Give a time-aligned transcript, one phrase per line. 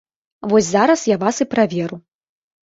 [0.53, 2.01] Вось зараз я вас і праверу.